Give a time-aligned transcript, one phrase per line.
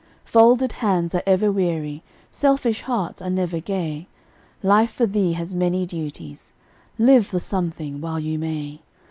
[0.25, 2.01] Folded hands are ever weary,
[2.31, 4.07] Selfish hearts are never gay,
[4.63, 6.53] Life for thee has many duties
[6.97, 8.81] Live for something, while you may.